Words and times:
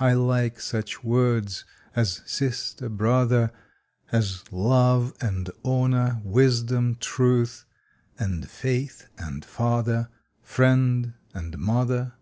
I 0.00 0.14
like 0.14 0.60
such 0.60 1.04
words 1.04 1.66
as 1.94 2.22
Sister, 2.24 2.88
Brother, 2.88 3.52
As 4.10 4.50
Love, 4.50 5.12
and 5.20 5.50
Honor, 5.62 6.22
Wisdom, 6.24 6.96
Truth, 6.98 7.66
and 8.18 8.48
Faith, 8.48 9.10
and 9.18 9.44
Father, 9.44 10.08
Friend, 10.42 11.12
and 11.34 11.58
Mother. 11.58 12.14